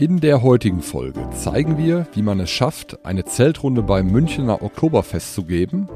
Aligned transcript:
In 0.00 0.18
der 0.18 0.42
heutigen 0.42 0.80
Folge 0.80 1.28
zeigen 1.32 1.76
wir, 1.76 2.06
wie 2.14 2.22
man 2.22 2.40
es 2.40 2.48
schafft, 2.48 3.04
eine 3.04 3.26
Zeltrunde 3.26 3.82
beim 3.82 4.10
Münchner 4.10 4.62
Oktoberfest 4.62 5.34
zu 5.34 5.44
geben. 5.44 5.90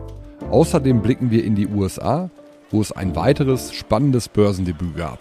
Außerdem 0.50 1.00
blicken 1.00 1.30
wir 1.30 1.42
in 1.42 1.54
die 1.54 1.66
USA, 1.66 2.28
wo 2.70 2.82
es 2.82 2.92
ein 2.92 3.16
weiteres 3.16 3.72
spannendes 3.72 4.28
Börsendebüt 4.28 4.94
gab. 4.94 5.20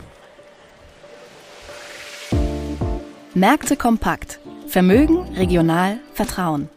Märkte 3.33 3.77
kompakt. 3.77 4.41
Vermögen, 4.67 5.19
regional, 5.37 5.99
Vertrauen. 6.13 6.67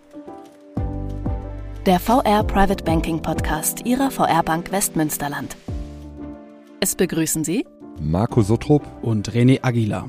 Der 1.86 1.98
VR 1.98 2.45
Private 2.45 2.84
Banking 2.84 3.20
Podcast 3.20 3.84
Ihrer 3.84 4.12
VR 4.12 4.45
Bank 4.45 4.70
Westmünsterland. 4.70 5.57
Es 6.79 6.95
begrüßen 6.95 7.43
Sie 7.43 7.66
Marco 7.98 8.43
Sottrup 8.43 8.84
und 9.02 9.29
René 9.32 9.64
Aguilar. 9.64 10.09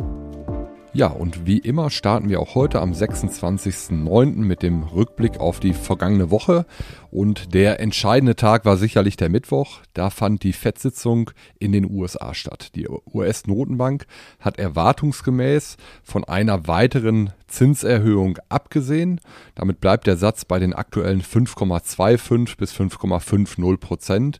Ja, 0.93 1.07
und 1.07 1.47
wie 1.47 1.57
immer 1.57 1.89
starten 1.89 2.27
wir 2.27 2.41
auch 2.41 2.53
heute 2.53 2.81
am 2.81 2.91
26.09. 2.91 4.35
mit 4.39 4.61
dem 4.61 4.83
Rückblick 4.83 5.39
auf 5.39 5.61
die 5.61 5.73
vergangene 5.73 6.31
Woche. 6.31 6.65
Und 7.11 7.53
der 7.53 7.79
entscheidende 7.79 8.35
Tag 8.35 8.65
war 8.65 8.75
sicherlich 8.75 9.15
der 9.15 9.29
Mittwoch. 9.29 9.79
Da 9.93 10.09
fand 10.09 10.43
die 10.43 10.51
FED-Sitzung 10.51 11.31
in 11.59 11.71
den 11.71 11.89
USA 11.89 12.33
statt. 12.33 12.75
Die 12.75 12.89
US-Notenbank 12.89 14.05
hat 14.41 14.59
erwartungsgemäß 14.59 15.77
von 16.03 16.25
einer 16.25 16.67
weiteren 16.67 17.31
Zinserhöhung 17.47 18.37
abgesehen. 18.49 19.21
Damit 19.55 19.79
bleibt 19.79 20.07
der 20.07 20.17
Satz 20.17 20.43
bei 20.43 20.59
den 20.59 20.73
aktuellen 20.73 21.21
5,25 21.21 22.57
bis 22.57 22.73
5,50 22.73 23.77
Prozent. 23.77 24.39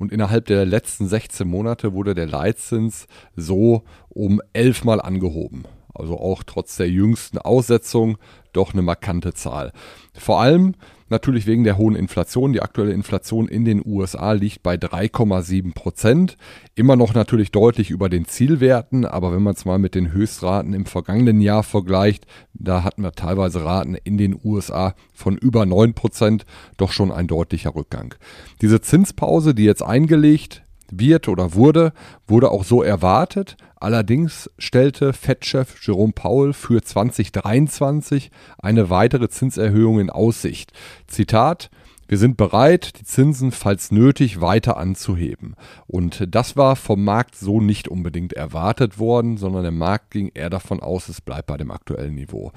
Und 0.00 0.10
innerhalb 0.10 0.46
der 0.46 0.66
letzten 0.66 1.06
16 1.06 1.46
Monate 1.46 1.92
wurde 1.92 2.16
der 2.16 2.26
Leitzins 2.26 3.06
so 3.36 3.84
um 4.08 4.42
elfmal 4.52 5.00
angehoben 5.00 5.64
also 5.94 6.18
auch 6.18 6.42
trotz 6.44 6.76
der 6.76 6.90
jüngsten 6.90 7.38
Aussetzung 7.38 8.18
doch 8.52 8.72
eine 8.72 8.82
markante 8.82 9.32
Zahl. 9.34 9.72
Vor 10.14 10.40
allem 10.40 10.74
natürlich 11.12 11.46
wegen 11.46 11.62
der 11.62 11.78
hohen 11.78 11.94
Inflation. 11.94 12.52
Die 12.52 12.62
aktuelle 12.62 12.92
Inflation 12.92 13.46
in 13.46 13.64
den 13.64 13.82
USA 13.84 14.32
liegt 14.32 14.62
bei 14.62 14.74
3,7 14.74 15.74
Prozent. 15.74 16.36
Immer 16.74 16.96
noch 16.96 17.14
natürlich 17.14 17.52
deutlich 17.52 17.90
über 17.90 18.08
den 18.08 18.24
Zielwerten, 18.24 19.04
aber 19.04 19.32
wenn 19.32 19.42
man 19.42 19.54
es 19.54 19.64
mal 19.64 19.78
mit 19.78 19.94
den 19.94 20.12
Höchstraten 20.12 20.74
im 20.74 20.86
vergangenen 20.86 21.40
Jahr 21.40 21.62
vergleicht, 21.62 22.26
da 22.54 22.82
hatten 22.82 23.02
wir 23.02 23.12
teilweise 23.12 23.64
Raten 23.64 23.94
in 23.94 24.18
den 24.18 24.38
USA 24.42 24.94
von 25.12 25.36
über 25.36 25.66
9 25.66 25.94
Prozent, 25.94 26.44
doch 26.78 26.90
schon 26.90 27.12
ein 27.12 27.28
deutlicher 27.28 27.74
Rückgang. 27.74 28.14
Diese 28.60 28.80
Zinspause, 28.80 29.54
die 29.54 29.64
jetzt 29.64 29.82
eingelegt 29.82 30.62
wird 30.92 31.28
oder 31.28 31.54
wurde, 31.54 31.92
wurde 32.26 32.50
auch 32.50 32.64
so 32.64 32.82
erwartet. 32.82 33.56
Allerdings 33.76 34.48
stellte 34.58 35.12
Fed-Chef 35.12 35.84
Jerome 35.84 36.12
Powell 36.12 36.52
für 36.52 36.82
2023 36.82 38.30
eine 38.58 38.90
weitere 38.90 39.28
Zinserhöhung 39.28 39.98
in 39.98 40.10
Aussicht. 40.10 40.72
Zitat 41.08 41.70
wir 42.12 42.18
sind 42.18 42.36
bereit, 42.36 42.98
die 43.00 43.04
Zinsen, 43.04 43.52
falls 43.52 43.90
nötig, 43.90 44.42
weiter 44.42 44.76
anzuheben. 44.76 45.54
Und 45.86 46.26
das 46.28 46.58
war 46.58 46.76
vom 46.76 47.02
Markt 47.04 47.36
so 47.36 47.58
nicht 47.58 47.88
unbedingt 47.88 48.34
erwartet 48.34 48.98
worden, 48.98 49.38
sondern 49.38 49.62
der 49.62 49.72
Markt 49.72 50.10
ging 50.10 50.30
eher 50.34 50.50
davon 50.50 50.80
aus, 50.80 51.08
es 51.08 51.22
bleibt 51.22 51.46
bei 51.46 51.56
dem 51.56 51.70
aktuellen 51.70 52.14
Niveau. 52.14 52.52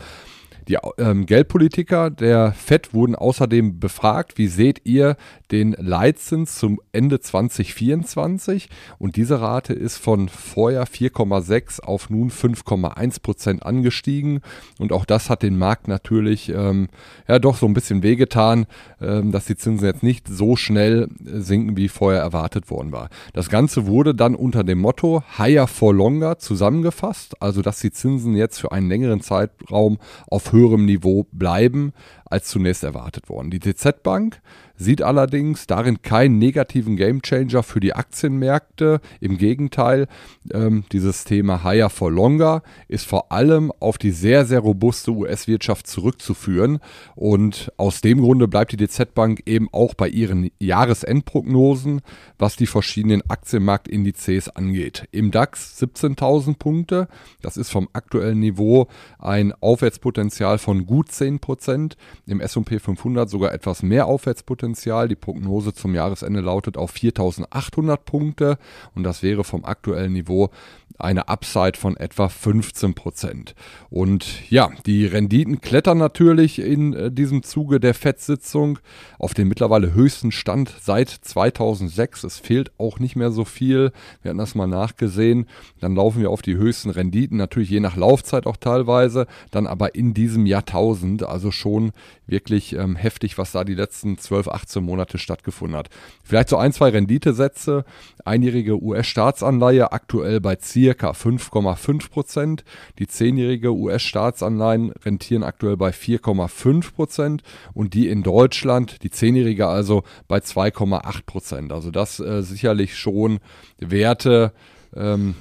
Die 0.68 0.78
ähm, 0.98 1.28
Geldpolitiker 1.28 2.10
der 2.10 2.54
FED 2.54 2.94
wurden 2.94 3.16
außerdem 3.16 3.80
befragt, 3.80 4.38
wie 4.38 4.48
seht 4.48 4.82
ihr 4.86 5.16
den 5.52 5.76
Leitzins 5.78 6.56
zum 6.56 6.82
Ende 6.92 7.20
2024? 7.20 8.70
Und 8.98 9.16
diese 9.16 9.42
Rate 9.42 9.74
ist 9.74 9.98
von 9.98 10.28
vorher 10.28 10.88
4,6 10.88 11.82
auf 11.82 12.10
nun 12.10 12.32
5,1 12.32 13.22
Prozent 13.22 13.64
angestiegen. 13.64 14.42
Und 14.80 14.92
auch 14.92 15.06
das 15.06 15.30
hat 15.30 15.44
den 15.44 15.58
Markt 15.58 15.88
natürlich 15.88 16.50
ähm, 16.50 16.88
ja 17.28 17.38
doch 17.38 17.58
so 17.58 17.68
ein 17.68 17.76
bisschen 17.76 18.02
wehgetan, 18.02 18.66
ähm, 19.00 19.32
dass 19.32 19.46
die 19.46 19.56
Zinsen 19.56 19.86
jetzt 19.86 20.02
nicht 20.02 20.28
so 20.28 20.56
schnell 20.56 21.10
sinken, 21.24 21.78
wie 21.78 21.90
vorher 21.90 22.22
erwartet 22.22 22.72
worden 22.72 22.92
war. 22.92 23.10
Das 23.34 23.50
Ganze 23.50 23.86
wurde 23.86 24.16
dann 24.16 24.34
unter 24.34 24.64
dem 24.64 24.80
Motto 24.80 25.24
Higher 25.38 25.68
for 25.68 25.94
Longer 25.94 26.40
zusammengefasst, 26.40 27.40
also 27.40 27.62
dass 27.62 27.80
die 27.80 27.92
Zinsen 27.92 28.36
jetzt 28.36 28.60
für 28.60 28.72
einen 28.72 28.90
längeren 28.90 29.22
Zeitraum 29.22 30.00
auf 30.28 30.55
höherem 30.56 30.86
Niveau 30.86 31.26
bleiben 31.32 31.94
als 32.26 32.48
zunächst 32.48 32.84
erwartet 32.84 33.30
worden. 33.30 33.52
Die 33.52 33.60
DZ 33.60 34.04
Bank 34.04 34.42
sieht 34.78 35.02
allerdings 35.02 35.68
darin 35.68 36.02
keinen 36.02 36.38
negativen 36.38 36.98
Gamechanger 36.98 37.64
für 37.64 37.80
die 37.80 37.94
Aktienmärkte. 37.94 39.00
Im 39.20 39.38
Gegenteil, 39.38 40.08
ähm, 40.52 40.84
dieses 40.92 41.24
Thema 41.24 41.64
Higher 41.64 41.90
for 41.90 42.12
Longer 42.12 42.62
ist 42.88 43.06
vor 43.06 43.32
allem 43.32 43.72
auf 43.80 43.98
die 43.98 44.12
sehr, 44.12 44.46
sehr 44.46 44.60
robuste 44.60 45.12
US-Wirtschaft 45.12 45.88
zurückzuführen. 45.88 46.80
Und 47.16 47.72
aus 47.78 48.02
dem 48.02 48.20
Grunde 48.20 48.48
bleibt 48.48 48.72
die 48.72 48.78
DZ 48.78 49.14
Bank 49.14 49.44
eben 49.46 49.70
auch 49.72 49.94
bei 49.94 50.10
ihren 50.10 50.50
Jahresendprognosen, 50.60 52.02
was 52.38 52.56
die 52.56 52.68
verschiedenen 52.68 53.22
Aktienmarktindizes 53.30 54.50
angeht. 54.50 55.08
Im 55.12 55.32
DAX 55.32 55.82
17.000 55.82 56.58
Punkte, 56.58 57.08
das 57.42 57.58
ist 57.58 57.72
vom 57.72 57.88
aktuellen 57.94 58.40
Niveau 58.40 58.88
ein 59.20 59.54
Aufwärtspotenzial 59.62 60.58
von 60.58 60.86
gut 60.86 61.12
10 61.12 61.40
Prozent. 61.40 61.96
Im 62.28 62.40
S&P 62.40 62.80
500 62.80 63.30
sogar 63.30 63.54
etwas 63.54 63.84
mehr 63.84 64.08
Aufwärtspotenzial. 64.08 65.08
Die 65.08 65.16
Prognose 65.16 65.74
zum 65.74 65.94
Jahresende 65.94 66.42
lautet 66.42 66.76
auf 66.76 66.92
4800 66.92 68.04
Punkte 68.04 68.58
und 68.96 69.04
das 69.04 69.22
wäre 69.22 69.44
vom 69.44 69.64
aktuellen 69.64 70.14
Niveau 70.14 70.50
eine 70.98 71.28
Upside 71.28 71.78
von 71.78 71.98
etwa 71.98 72.30
15 72.30 72.94
Prozent. 72.94 73.56
Und 73.90 74.50
ja, 74.50 74.70
die 74.86 75.06
Renditen 75.06 75.62
klettern 75.62 75.98
natürlich 75.98 76.60
in 76.60 76.94
äh, 76.94 77.12
diesem 77.12 77.44
Zuge 77.44 77.80
der 77.80 77.94
FED-Sitzung 77.94 78.80
auf 79.20 79.34
den 79.34 79.48
mittlerweile 79.48 79.94
höchsten 79.94 80.32
Stand 80.32 80.74
seit 80.82 81.10
2006. 81.10 82.24
Es 82.24 82.40
fehlt 82.40 82.72
auch 82.78 83.00
nicht 83.00 83.16
mehr 83.16 83.32
so 83.32 83.46
viel. 83.46 83.92
Wir 84.22 84.30
hatten 84.30 84.38
das 84.38 84.56
mal 84.56 84.68
nachgesehen. 84.68 85.48
Dann 85.80 85.96
laufen 85.96 86.22
wir 86.22 86.30
auf 86.30 86.42
die 86.42 86.56
höchsten 86.56 86.90
Renditen, 86.90 87.38
natürlich 87.38 87.70
je 87.70 87.80
nach 87.80 87.96
Laufzeit 87.96 88.46
auch 88.46 88.58
teilweise, 88.58 89.28
dann 89.52 89.68
aber 89.68 89.96
in 89.96 90.14
diesem 90.14 90.46
Jahrtausend. 90.46 91.24
Also 91.24 91.52
schon 91.52 91.92
wirklich 92.28 92.74
ähm, 92.74 92.96
heftig, 92.96 93.38
was 93.38 93.52
da 93.52 93.64
die 93.64 93.76
letzten 93.76 94.18
12, 94.18 94.48
18 94.48 94.84
Monate 94.84 95.18
stattgefunden 95.18 95.78
hat. 95.78 95.90
Vielleicht 96.24 96.50
so 96.50 96.58
ein, 96.58 96.74
zwei 96.74 96.90
Renditesätze. 96.90 97.86
Einjährige 98.26 98.82
US-Staatsanleihe 98.82 99.92
aktuell 99.92 100.42
bei 100.42 100.58
circa 100.60 101.12
5,5 101.12 102.10
Prozent. 102.10 102.64
Die 103.00 103.08
zehnjährige 103.08 103.74
US-Staatsanleihen 103.74 104.92
rentieren 104.92 105.44
aktuell 105.44 105.78
bei 105.78 105.92
4,5 105.92 106.94
Prozent 106.94 107.44
und 107.74 107.94
die 107.94 108.10
in 108.10 108.24
Deutschland, 108.24 109.04
die 109.04 109.12
zehnjährige 109.12 109.68
also 109.68 110.04
bei 110.28 110.40
2,8 110.40 111.26
Prozent. 111.26 111.72
Also 111.72 111.92
das 111.92 112.20
äh, 112.20 112.42
sicherlich 112.42 112.98
schon 112.98 113.40
Werte, 113.80 114.54
ähm, 114.96 115.36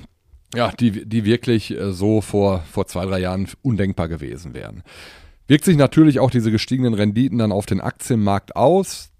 ja, 0.54 0.70
die, 0.72 1.06
die 1.06 1.24
wirklich 1.24 1.70
äh, 1.70 1.92
so 1.92 2.20
vor, 2.20 2.60
vor 2.70 2.86
zwei, 2.86 3.06
drei 3.06 3.20
Jahren 3.20 3.48
undenkbar 3.62 4.08
gewesen 4.08 4.54
wären. 4.54 4.82
Wirkt 5.46 5.64
sich 5.64 5.76
natürlich 5.76 6.20
auch 6.20 6.30
diese 6.30 6.50
gestiegenen 6.50 6.94
Renditen 6.94 7.38
dann 7.38 7.52
auf 7.52 7.66
den 7.66 7.80
Aktienmarkt 7.80 8.56
aus. 8.56 9.10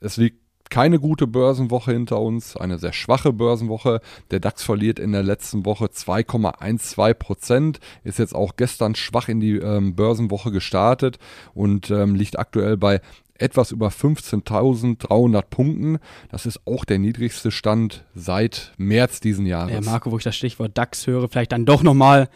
Es 0.00 0.16
liegt 0.16 0.40
keine 0.70 0.98
gute 0.98 1.26
Börsenwoche 1.26 1.92
hinter 1.92 2.20
uns, 2.20 2.56
eine 2.56 2.78
sehr 2.78 2.92
schwache 2.92 3.32
Börsenwoche. 3.32 4.00
Der 4.30 4.40
DAX 4.40 4.62
verliert 4.62 4.98
in 4.98 5.12
der 5.12 5.22
letzten 5.22 5.66
Woche 5.66 5.86
2,12 5.86 7.14
Prozent, 7.14 7.80
ist 8.04 8.18
jetzt 8.18 8.34
auch 8.34 8.56
gestern 8.56 8.94
schwach 8.94 9.28
in 9.28 9.40
die 9.40 9.56
ähm, 9.56 9.94
Börsenwoche 9.94 10.52
gestartet 10.52 11.18
und 11.52 11.90
ähm, 11.90 12.14
liegt 12.14 12.38
aktuell 12.38 12.76
bei 12.76 13.00
etwas 13.40 13.72
über 13.72 13.88
15.300 13.88 15.42
Punkten. 15.42 15.98
Das 16.30 16.46
ist 16.46 16.60
auch 16.66 16.84
der 16.84 16.98
niedrigste 16.98 17.50
Stand 17.50 18.04
seit 18.14 18.72
März 18.76 19.20
diesen 19.20 19.46
Jahres. 19.46 19.72
Ja, 19.72 19.80
Marco, 19.80 20.10
wo 20.10 20.18
ich 20.18 20.24
das 20.24 20.36
Stichwort 20.36 20.76
DAX 20.76 21.06
höre, 21.06 21.28
vielleicht 21.28 21.52
dann 21.52 21.64
doch 21.64 21.82
nochmal 21.82 22.28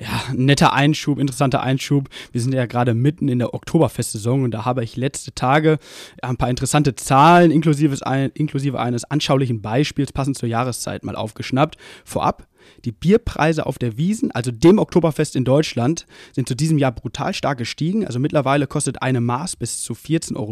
ja, 0.00 0.22
netter 0.34 0.72
Einschub, 0.72 1.18
interessanter 1.18 1.62
Einschub. 1.62 2.08
Wir 2.32 2.40
sind 2.40 2.54
ja 2.54 2.64
gerade 2.64 2.94
mitten 2.94 3.28
in 3.28 3.38
der 3.38 3.52
Oktoberfestsaison 3.52 4.44
und 4.44 4.50
da 4.52 4.64
habe 4.64 4.82
ich 4.82 4.96
letzte 4.96 5.34
Tage 5.34 5.78
ein 6.22 6.38
paar 6.38 6.48
interessante 6.48 6.94
Zahlen 6.94 7.50
inklusive, 7.50 8.80
eines 8.80 9.04
anschaulichen 9.04 9.60
Beispiels 9.60 10.12
passend 10.12 10.38
zur 10.38 10.48
Jahreszeit 10.48 11.04
mal 11.04 11.16
aufgeschnappt. 11.16 11.76
Vorab, 12.04 12.46
Die 12.84 12.92
Bierpreise 12.92 13.66
auf 13.66 13.78
der 13.78 13.96
Wiesen, 13.96 14.30
also 14.30 14.50
dem 14.50 14.78
Oktoberfest 14.78 15.36
in 15.36 15.44
Deutschland, 15.44 16.06
sind 16.32 16.48
zu 16.48 16.54
diesem 16.54 16.78
Jahr 16.78 16.92
brutal 16.92 17.34
stark 17.34 17.58
gestiegen. 17.58 18.06
Also 18.06 18.18
mittlerweile 18.18 18.66
kostet 18.66 19.02
eine 19.02 19.20
Maß 19.20 19.56
bis 19.56 19.82
zu 19.82 19.94
14,90 19.94 20.34
Euro. 20.36 20.50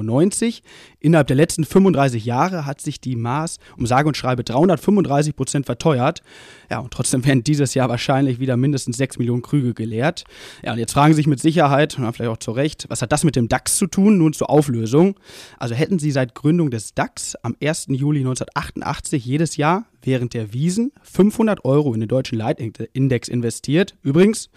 Innerhalb 1.01 1.27
der 1.27 1.37
letzten 1.37 1.65
35 1.65 2.25
Jahre 2.25 2.67
hat 2.67 2.81
sich 2.81 3.01
die 3.01 3.17
Maß 3.17 3.59
um 3.77 3.87
sage 3.87 4.09
und 4.09 4.17
schreibe 4.17 4.45
335 4.45 5.37
Prozent 5.37 5.67
verteuert. 5.67 6.23
Ja, 6.71 6.81
und 6.81 6.93
trotzdem 6.93 7.25
werden 7.25 7.45
dieses 7.45 7.75
Jahr 7.75 7.89
wahrscheinlich 7.89 8.41
wieder 8.41 8.57
mindestens 8.57 8.97
6 8.97 9.19
Millionen 9.19 9.43
Krüge 9.43 9.75
geleert. 9.75 10.25
Ja, 10.63 10.73
und 10.73 10.79
jetzt 10.79 10.93
fragen 10.93 11.13
Sie 11.13 11.19
sich 11.19 11.27
mit 11.27 11.41
Sicherheit, 11.41 11.99
und 11.99 12.13
vielleicht 12.13 12.31
auch 12.31 12.39
zu 12.39 12.53
Recht, 12.53 12.87
was 12.89 13.03
hat 13.03 13.13
das 13.13 13.25
mit 13.25 13.37
dem 13.37 13.49
DAX 13.49 13.77
zu 13.77 13.87
tun? 13.87 14.19
Nun 14.19 14.33
zur 14.33 14.51
Auflösung. 14.51 15.15
Also 15.59 15.75
hätten 15.75 15.99
Sie 15.99 16.11
seit 16.11 16.35
Gründung 16.35 16.71
des 16.71 16.95
DAX 16.95 17.37
am 17.37 17.57
1. 17.63 17.87
Juli 17.89 18.21
1988 18.21 19.25
jedes 19.25 19.57
Jahr 19.57 19.87
während 20.03 20.35
der 20.35 20.53
Wiesen 20.53 20.93
500 21.03 21.65
Euro 21.65 21.95
in 21.95 22.01
den 22.01 22.09
deutschen 22.09 22.39
Leitindex 22.39 23.29
investiert. 23.29 23.97
Übrigens, 24.03 24.51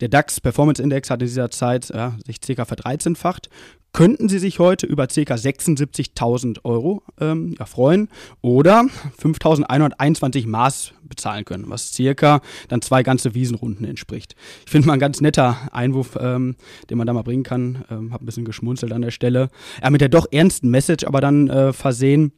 der 0.00 0.08
DAX 0.08 0.40
Performance 0.40 0.82
Index 0.82 1.10
hat 1.10 1.20
in 1.20 1.28
dieser 1.28 1.50
Zeit 1.50 1.88
ja, 1.88 2.16
sich 2.26 2.40
ca. 2.40 2.64
verdreizehnfacht. 2.64 3.48
Könnten 3.92 4.28
Sie 4.28 4.38
sich 4.38 4.58
heute 4.58 4.86
über 4.86 5.06
ca. 5.06 5.12
76.000 5.14 6.58
Euro 6.64 7.02
ähm, 7.20 7.54
ja, 7.58 7.64
freuen 7.64 8.08
oder 8.42 8.84
5.121 9.20 10.46
Maß 10.46 10.92
bezahlen 11.02 11.44
können, 11.44 11.64
was 11.68 11.92
circa 11.92 12.40
dann 12.68 12.82
zwei 12.82 13.02
ganze 13.02 13.34
Wiesenrunden 13.34 13.86
entspricht. 13.86 14.36
Ich 14.66 14.70
finde 14.70 14.86
mal 14.86 14.92
ein 14.92 15.00
ganz 15.00 15.20
netter 15.20 15.56
Einwurf, 15.72 16.18
ähm, 16.20 16.56
den 16.90 16.98
man 16.98 17.06
da 17.06 17.14
mal 17.14 17.22
bringen 17.22 17.44
kann. 17.44 17.84
Ähm, 17.90 18.12
hab 18.12 18.22
ein 18.22 18.26
bisschen 18.26 18.44
geschmunzelt 18.44 18.92
an 18.92 19.02
der 19.02 19.10
Stelle. 19.10 19.48
Ja, 19.82 19.90
mit 19.90 20.02
der 20.02 20.10
doch 20.10 20.26
ernsten 20.30 20.68
Message 20.68 21.04
aber 21.04 21.20
dann 21.20 21.48
äh, 21.48 21.72
versehen 21.72 22.32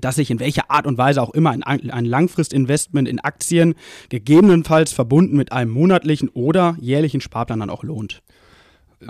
dass 0.00 0.16
sich 0.16 0.30
in 0.30 0.40
welcher 0.40 0.70
Art 0.70 0.86
und 0.86 0.98
Weise 0.98 1.22
auch 1.22 1.30
immer 1.30 1.50
ein, 1.50 1.62
ein 1.62 2.04
Langfristinvestment 2.04 3.08
in 3.08 3.20
Aktien 3.20 3.74
gegebenenfalls 4.08 4.92
verbunden 4.92 5.36
mit 5.36 5.52
einem 5.52 5.70
monatlichen 5.70 6.28
oder 6.28 6.76
jährlichen 6.80 7.20
Sparplan 7.20 7.60
dann 7.60 7.70
auch 7.70 7.82
lohnt. 7.82 8.22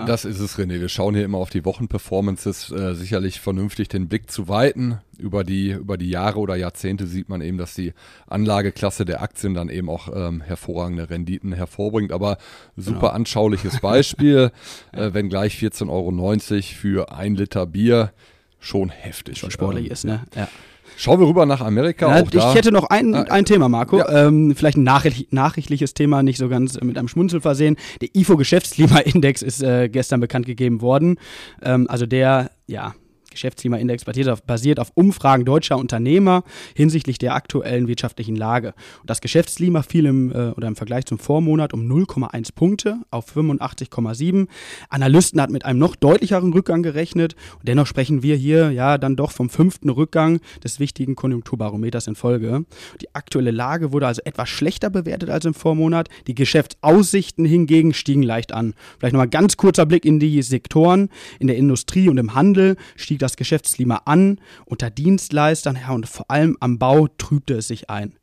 Das 0.07 0.25
ist 0.25 0.41
es, 0.41 0.59
René. 0.59 0.81
Wir 0.81 0.89
schauen 0.89 1.15
hier 1.15 1.25
immer 1.25 1.39
auf 1.39 1.51
die 1.51 1.65
Wochenperformances. 1.65 2.71
Äh, 2.71 2.95
sicherlich 2.95 3.41
vernünftig 3.41 3.89
den 3.89 4.09
Blick 4.09 4.31
zu 4.31 4.49
weiten. 4.49 4.99
Über 5.19 5.45
die, 5.45 5.71
über 5.71 5.97
die 5.97 6.11
Jahre 6.11 6.41
oder 6.41 6.57
Jahrzehnte 6.57 7.07
sieht 7.07 7.29
man 7.29 7.41
eben, 7.41 7.59
dass 7.59 7.75
die 7.75 7.93
Anlageklasse 8.27 9.05
der 9.05 9.23
Aktien 9.23 9.55
dann 9.55 9.69
eben 9.69 9.89
auch 9.89 10.09
ähm, 10.15 10.41
hervorragende 10.41 11.11
Renditen 11.11 11.53
hervorbringt. 11.53 12.13
Aber 12.13 12.39
super 12.77 13.01
genau. 13.01 13.13
anschauliches 13.13 13.81
Beispiel, 13.83 14.51
äh, 14.93 15.11
wenn 15.13 15.29
gleich 15.29 15.55
14,90 15.57 15.89
Euro 15.89 16.63
für 16.63 17.13
ein 17.13 17.37
Liter 17.37 17.67
Bier 17.67 18.13
schon 18.59 18.89
heftig. 18.89 19.39
Schon 19.39 19.51
sportlich 19.51 19.87
ähm, 19.87 19.93
ist, 19.93 20.05
ne? 20.05 20.25
Ja. 20.35 20.49
Schauen 20.96 21.20
wir 21.20 21.26
rüber 21.26 21.46
nach 21.46 21.61
Amerika. 21.61 22.08
Ja, 22.08 22.23
ich 22.23 22.31
da. 22.31 22.55
hätte 22.55 22.73
noch 22.73 22.85
ein, 22.85 23.14
ah, 23.14 23.23
ein 23.23 23.44
Thema, 23.44 23.69
Marco. 23.69 23.99
Ja. 23.99 24.26
Ähm, 24.26 24.55
vielleicht 24.56 24.76
ein 24.76 24.85
nachricht, 24.85 25.32
nachrichtliches 25.32 25.94
Thema, 25.94 26.23
nicht 26.23 26.38
so 26.38 26.49
ganz 26.49 26.81
mit 26.81 26.99
einem 26.99 27.08
Schmunzel 27.08 27.41
versehen. 27.41 27.76
Der 28.00 28.08
IFO-Geschäftsklimaindex 28.14 29.43
ist 29.43 29.62
äh, 29.62 29.88
gestern 29.88 30.20
bekannt 30.20 30.46
gegeben 30.46 30.81
worden. 30.81 31.19
Ähm, 31.62 31.87
also 31.88 32.06
der, 32.06 32.50
ja, 32.67 32.94
Geschäftsklimaindex 33.35 34.05
basiert 34.05 34.29
auf, 34.29 34.43
basiert 34.43 34.81
auf 34.81 34.91
Umfragen 34.95 35.45
deutscher 35.45 35.79
Unternehmer 35.79 36.45
hinsichtlich 36.75 37.19
der 37.19 37.35
aktuellen 37.35 37.89
wirtschaftlichen 37.89 38.37
Lage. 38.37 38.75
Und 39.01 39.11
das 39.11 39.21
Geschäftsklima 39.21 39.83
fiel 39.83 40.07
im, 40.07 40.33
äh, 40.33 40.51
oder 40.51 40.69
im 40.69 40.77
Vergleich 40.77 41.05
zum 41.07 41.19
Vormonat 41.19 41.75
um 41.75 41.87
0,1 41.87 42.55
Punkte 42.55 42.99
auf 43.11 43.37
85,7. 43.37 44.49
Analysten 44.89 45.41
hatten 45.41 45.53
mit 45.53 45.65
einem 45.65 45.79
noch 45.79 45.97
deutlicheren 45.97 46.53
Rückgang 46.53 46.83
gerechnet. 46.83 47.35
Und 47.59 47.69
dennoch 47.69 47.87
sprechen 47.87 48.23
wir 48.23 48.37
hier 48.37 48.71
ja 48.71 48.99
dann 48.99 49.17
doch 49.17 49.31
vom 49.31 49.51
fünften 49.51 49.91
Rückgang 49.91 50.41
des 50.63 50.81
wichtigen 50.81 51.17
Konjunkturbarometers 51.17 52.07
in 52.07 52.15
Folge. 52.15 52.65
Die 53.01 53.15
aktuelle 53.15 53.51
Lage 53.51 53.93
wurde 53.93 54.07
also 54.07 54.23
etwas 54.25 54.49
schlechter 54.49 54.91
bewertet 54.91 55.31
als 55.31 55.45
im 55.45 55.55
Vormonat. 55.55 56.09
Die 56.27 56.35
Geschäftsaussichten 56.35 57.45
hingegen 57.45 57.95
stiegen 57.95 58.23
leicht 58.23 58.53
an. 58.53 58.75
Vielleicht 58.99 59.13
nochmal 59.13 59.29
ganz 59.29 59.57
kurzer 59.57 59.87
Blick 59.87 60.05
in 60.05 60.21
die 60.21 60.43
Sektoren. 60.43 61.09
In 61.39 61.47
der 61.47 61.57
Industrie 61.57 62.09
und 62.09 62.19
im 62.19 62.35
Handel 62.35 62.77
stieg 62.97 63.19
das 63.25 63.37
Geschäftsklima 63.37 64.03
an, 64.05 64.41
unter 64.65 64.91
Dienstleistern 64.91 65.79
ja, 65.81 65.93
und 65.93 66.09
vor 66.09 66.31
allem 66.31 66.56
am 66.61 66.79
Bau 66.79 67.09
trübte 67.09 67.55
es 67.55 67.69
sich 67.69 67.91
ein. 67.91 68.15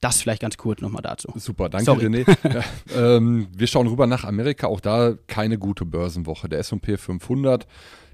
Das 0.00 0.20
vielleicht 0.20 0.42
ganz 0.42 0.56
kurz 0.56 0.80
nochmal 0.80 1.02
dazu. 1.02 1.32
Super, 1.36 1.68
danke 1.68 1.86
Sorry. 1.86 2.06
René. 2.06 2.36
ja, 2.94 3.16
ähm, 3.16 3.48
wir 3.52 3.66
schauen 3.66 3.88
rüber 3.88 4.06
nach 4.06 4.24
Amerika, 4.24 4.68
auch 4.68 4.80
da 4.80 5.14
keine 5.26 5.58
gute 5.58 5.84
Börsenwoche. 5.84 6.48
Der 6.48 6.60
S&P 6.60 6.96
500 6.96 7.66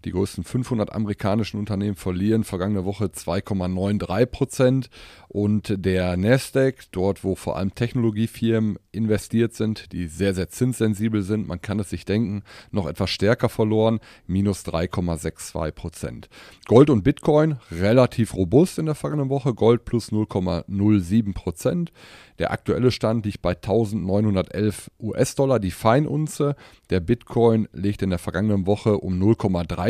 die 0.05 0.13
größten 0.13 0.45
500 0.45 0.93
amerikanischen 0.93 1.59
Unternehmen 1.59 1.97
verlieren 1.97 2.45
vergangene 2.45 2.85
Woche 2.85 3.07
2,93 3.07 4.27
Prozent 4.27 4.91
und 5.29 5.75
der 5.85 6.17
Nasdaq, 6.17 6.85
dort 6.93 7.25
wo 7.25 7.35
vor 7.35 7.57
allem 7.57 7.75
Technologiefirmen 7.75 8.79
investiert 8.93 9.55
sind, 9.55 9.93
die 9.93 10.07
sehr, 10.07 10.35
sehr 10.35 10.49
zinssensibel 10.49 11.23
sind, 11.23 11.49
man 11.49 11.61
kann 11.61 11.81
es 11.81 11.91
sich 11.91 12.05
denken, 12.05 12.43
noch 12.71 12.87
etwas 12.87 13.11
stärker 13.11 13.49
verloren, 13.49 14.01
minus 14.27 14.65
3,62 14.65 15.73
Prozent. 15.73 16.29
Gold 16.67 16.91
und 16.91 17.03
Bitcoin 17.03 17.57
relativ 17.71 18.35
robust 18.35 18.79
in 18.79 18.87
der 18.87 18.95
vergangenen 18.95 19.31
Woche, 19.31 19.55
Gold 19.55 19.85
plus 19.85 20.13
0,07 20.13 21.35
Prozent. 21.35 21.93
Der 22.39 22.51
aktuelle 22.51 22.91
Stand 22.91 23.27
liegt 23.27 23.43
bei 23.43 23.53
1911 23.53 24.91
US-Dollar, 25.01 25.61
die 25.61 25.71
Feinunze. 25.71 26.57
Der 26.91 27.01
Bitcoin 27.01 27.69
legt 27.73 28.03
in 28.03 28.11
der 28.11 28.19
vergangenen 28.19 28.67
Woche 28.67 28.99
um 28.99 29.19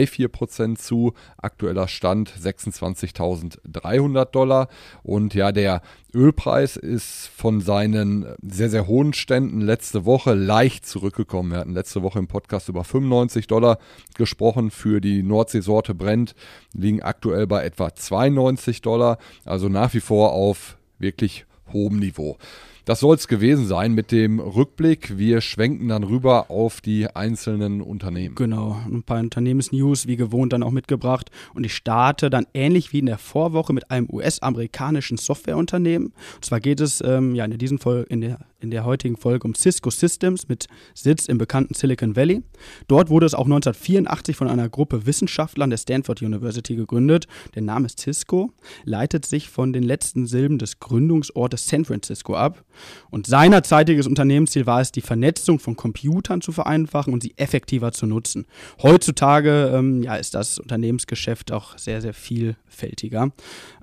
0,34% 0.04 0.76
zu. 0.76 1.14
Aktueller 1.36 1.88
Stand 1.88 2.30
26.300 2.30 4.24
Dollar. 4.26 4.68
Und 5.02 5.34
ja, 5.34 5.52
der 5.52 5.82
Ölpreis 6.14 6.76
ist 6.76 7.28
von 7.34 7.60
seinen 7.60 8.26
sehr, 8.42 8.70
sehr 8.70 8.86
hohen 8.86 9.12
Ständen 9.12 9.60
letzte 9.60 10.04
Woche 10.04 10.34
leicht 10.34 10.86
zurückgekommen. 10.86 11.52
Wir 11.52 11.58
hatten 11.58 11.74
letzte 11.74 12.02
Woche 12.02 12.18
im 12.18 12.28
Podcast 12.28 12.68
über 12.68 12.84
95 12.84 13.46
Dollar 13.46 13.78
gesprochen 14.14 14.70
für 14.70 15.00
die 15.00 15.22
Nordseesorte 15.22 15.94
Brent, 15.94 16.34
liegen 16.72 17.02
aktuell 17.02 17.46
bei 17.46 17.64
etwa 17.64 17.94
92 17.94 18.82
Dollar. 18.82 19.18
Also 19.44 19.68
nach 19.68 19.94
wie 19.94 20.00
vor 20.00 20.32
auf 20.32 20.76
wirklich 20.98 21.46
hohem 21.72 21.98
Niveau. 21.98 22.38
Das 22.84 23.00
soll 23.00 23.16
es 23.16 23.28
gewesen 23.28 23.66
sein 23.66 23.94
mit 23.94 24.12
dem 24.12 24.40
Rückblick. 24.40 25.16
Wir 25.16 25.40
schwenken 25.40 25.88
dann 25.88 26.04
rüber 26.04 26.50
auf 26.50 26.82
die 26.82 27.08
einzelnen 27.08 27.80
Unternehmen. 27.80 28.34
Genau, 28.34 28.76
ein 28.84 29.02
paar 29.02 29.20
Unternehmensnews 29.20 30.06
wie 30.06 30.16
gewohnt 30.16 30.52
dann 30.52 30.62
auch 30.62 30.70
mitgebracht. 30.70 31.30
Und 31.54 31.64
ich 31.64 31.74
starte 31.74 32.28
dann 32.28 32.46
ähnlich 32.52 32.92
wie 32.92 32.98
in 32.98 33.06
der 33.06 33.16
Vorwoche 33.16 33.72
mit 33.72 33.90
einem 33.90 34.06
US-amerikanischen 34.12 35.16
Softwareunternehmen. 35.16 36.12
Und 36.34 36.44
zwar 36.44 36.60
geht 36.60 36.80
es 36.80 37.00
ähm, 37.00 37.34
ja 37.34 37.46
in, 37.46 37.56
diesen 37.56 37.78
Vol 37.78 38.04
in, 38.10 38.20
der, 38.20 38.40
in 38.64 38.70
der 38.70 38.84
heutigen 38.84 39.16
Folge 39.16 39.46
um 39.46 39.54
Cisco 39.54 39.90
Systems 39.90 40.48
mit 40.48 40.66
Sitz 40.94 41.26
im 41.26 41.38
bekannten 41.38 41.74
Silicon 41.74 42.16
Valley. 42.16 42.42
Dort 42.88 43.10
wurde 43.10 43.26
es 43.26 43.34
auch 43.34 43.44
1984 43.44 44.34
von 44.34 44.48
einer 44.48 44.68
Gruppe 44.68 45.06
Wissenschaftlern 45.06 45.70
der 45.70 45.76
Stanford 45.76 46.22
University 46.22 46.74
gegründet. 46.74 47.26
Der 47.54 47.62
Name 47.62 47.88
Cisco 47.88 48.52
leitet 48.84 49.26
sich 49.26 49.50
von 49.50 49.72
den 49.72 49.82
letzten 49.82 50.26
Silben 50.26 50.58
des 50.58 50.80
Gründungsortes 50.80 51.68
San 51.68 51.84
Francisco 51.84 52.34
ab. 52.34 52.64
Und 53.10 53.26
seinerzeitiges 53.26 54.06
Unternehmensziel 54.06 54.66
war 54.66 54.80
es, 54.80 54.90
die 54.90 55.02
Vernetzung 55.02 55.58
von 55.58 55.76
Computern 55.76 56.40
zu 56.40 56.50
vereinfachen 56.50 57.12
und 57.12 57.22
sie 57.22 57.34
effektiver 57.36 57.92
zu 57.92 58.06
nutzen. 58.06 58.46
Heutzutage 58.82 59.72
ähm, 59.74 60.02
ja, 60.02 60.16
ist 60.16 60.34
das 60.34 60.58
Unternehmensgeschäft 60.58 61.52
auch 61.52 61.76
sehr, 61.76 62.00
sehr 62.00 62.14
vielfältiger. 62.14 63.30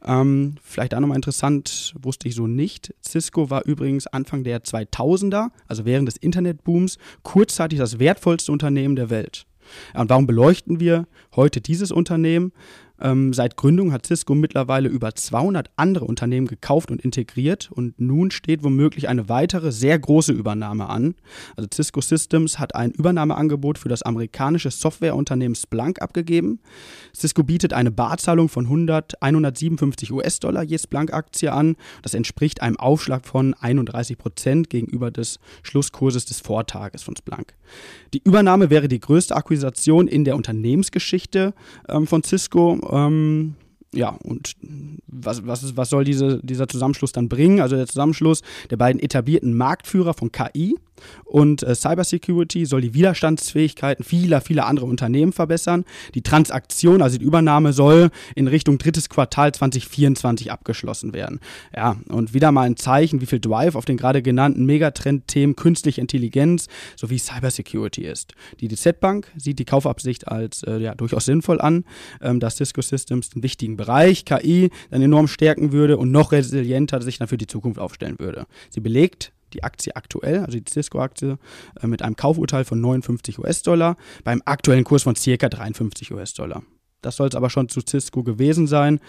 Ähm, 0.04 0.56
vielleicht 0.64 0.96
auch 0.96 1.00
nochmal 1.00 1.18
interessant, 1.18 1.94
wusste 2.02 2.28
ich 2.28 2.36
so 2.36 2.48
nicht. 2.48 2.94
Cisco 3.06 3.50
war 3.50 3.66
übrigens 3.66 4.08
Anfang 4.08 4.44
der 4.44 4.64
2000er, 4.74 5.50
also 5.68 5.86
während 5.86 6.08
des 6.08 6.18
Internetbooms, 6.18 6.98
kurzzeitig 7.24 7.80
das 7.80 8.00
wertvollste 8.00 8.52
Unternehmen 8.52 8.96
der 8.96 9.10
Welt. 9.10 9.46
Und 9.94 10.10
warum 10.10 10.28
beleuchten 10.28 10.80
wir 10.80 11.08
heute 11.36 11.62
dieses 11.62 11.92
Unternehmen? 11.92 12.52
Ähm, 13.02 13.34
seit 13.34 13.58
Gründung 13.58 13.92
hat 13.92 14.06
Cisco 14.06 14.36
mittlerweile 14.36 14.88
über 14.88 15.16
200 15.16 15.72
andere 15.76 16.06
Unternehmen 16.06 16.48
gekauft 16.48 16.92
und 16.92 17.02
integriert 17.02 17.70
und 17.72 18.00
nun 18.00 18.32
steht 18.32 18.64
womöglich 18.64 19.10
eine 19.10 19.28
weitere 19.28 19.72
sehr 19.72 19.98
große 19.98 20.32
Übernahme 20.32 20.90
an. 20.90 21.16
Also 21.56 21.68
Cisco 21.74 22.02
Systems 22.02 22.60
hat 22.60 22.76
ein 22.76 22.92
Übernahmeangebot 22.92 23.78
für 23.78 23.90
das 23.90 24.04
amerikanische 24.04 24.72
Softwareunternehmen 24.72 25.56
Splunk 25.56 26.02
abgegeben. 26.02 26.60
Cisco 27.16 27.44
bietet 27.44 27.74
eine 27.74 27.92
Barzahlung 27.92 28.50
von 28.50 28.66
100, 28.66 29.22
157 29.22 30.12
US-Dollar 30.12 30.64
je 30.64 30.78
Splunk-Aktie 30.78 31.52
an. 31.52 31.76
Das 32.04 32.14
entspricht 32.14 32.62
einem 32.62 32.78
Aufschlag 32.78 33.26
von 33.26 33.54
31 33.56 34.18
Prozent 34.18 34.70
gegenüber 34.70 35.12
des 35.12 35.40
Schlusskurses 35.64 36.26
des 36.26 36.40
Vortages 36.40 37.04
von 37.04 37.16
Splunk. 37.16 37.56
Die 38.14 38.22
Übernahme 38.24 38.70
wäre 38.70 38.88
die 38.88 39.00
größte 39.00 39.36
Akquisition 39.36 40.08
in 40.08 40.26
der 40.26 40.36
Unternehmensgeschichte 40.36 41.54
ähm, 41.88 42.08
von 42.08 42.24
Cisco 42.24 42.80
ähm, 42.92 43.56
ja, 43.94 44.18
und 44.24 44.56
was, 45.08 45.46
was, 45.46 45.76
was 45.76 45.90
soll 45.90 46.04
diese, 46.04 46.40
dieser 46.44 46.68
Zusammenschluss 46.68 47.12
dann 47.12 47.28
bringen? 47.28 47.60
Also 47.60 47.76
der 47.76 47.88
Zusammenschluss 47.88 48.42
der 48.70 48.78
beiden 48.78 49.02
etablierten 49.02 49.56
Marktführer 49.56 50.14
von 50.14 50.32
KI, 50.32 50.78
Und 51.26 51.64
äh, 51.64 51.76
Cybersecurity 51.76 52.66
soll 52.66 52.82
die 52.82 52.94
Widerstandsfähigkeiten 52.94 54.04
vieler, 54.04 54.42
vieler 54.42 54.68
anderer 54.68 54.88
Unternehmen 54.88 55.34
verbessern. 55.34 55.86
Die 56.16 56.22
Transaktion, 56.22 57.02
also 57.02 57.18
die 57.18 57.26
Übernahme, 57.26 57.74
soll 57.74 58.10
in 58.36 58.48
Richtung 58.48 58.78
drittes 58.78 59.10
Quartal 59.10 59.54
2024 59.54 60.52
abgeschlossen 60.52 61.14
werden. 61.14 61.40
Ja, 61.76 61.98
und 62.10 62.34
wieder 62.34 62.52
mal 62.52 62.64
ein 62.64 62.78
Zeichen, 62.78 63.22
wie 63.22 63.26
viel 63.26 63.40
Drive 63.40 63.76
auf 63.76 63.86
den 63.86 63.98
gerade 63.98 64.22
genannten 64.22 64.66
Megatrend-Themen 64.66 65.56
künstliche 65.56 66.02
Intelligenz 66.02 66.68
sowie 66.96 67.20
Cybersecurity 67.20 68.04
ist. 68.04 68.34
Die 68.60 68.68
DZ 68.68 69.00
Bank 69.00 69.28
sieht 69.38 69.60
die 69.60 69.66
Kaufabsicht 69.66 70.28
als 70.28 70.64
äh, 70.64 70.78
ja, 70.78 70.96
durchaus 70.96 71.26
sinnvoll 71.26 71.62
an, 71.62 71.86
ähm, 72.22 72.40
dass 72.40 72.58
Cisco 72.58 72.82
Systems 72.82 73.30
den 73.30 73.44
wichtigen 73.44 73.78
Bereich 73.78 74.26
KI 74.26 74.70
dann 74.90 75.02
enorm 75.02 75.28
stärken 75.28 75.72
würde 75.72 75.98
und 75.98 76.12
noch 76.12 76.32
resilienter 76.32 77.02
sich 77.02 77.20
dann 77.20 77.28
für 77.28 77.38
die 77.38 77.48
Zukunft 77.48 77.80
aufstellen 77.80 78.20
würde. 78.20 78.46
Sie 78.70 78.82
belegt 78.82 79.32
die 79.54 79.64
Aktie 79.64 79.96
aktuell, 79.96 80.40
also 80.40 80.60
die 80.60 80.70
Cisco-Aktie, 80.70 81.38
äh, 81.82 81.88
mit 81.88 82.02
einem 82.02 82.16
Kaufurteil 82.16 82.66
von 82.66 82.82
59 82.82 83.40
US-Dollar 83.40 83.98
beim 84.24 84.42
aktuellen 84.46 84.84
Kurs 84.84 85.04
von 85.04 85.16
ca. 85.16 85.50
53 85.50 86.12
US-Dollar. 86.12 86.64
Das 87.02 87.16
soll 87.16 87.28
es 87.28 87.36
aber 87.36 87.50
schon 87.50 87.68
zu 87.68 87.82
Cisco 87.82 88.22
gewesen 88.22 88.68
sein. 88.68 89.00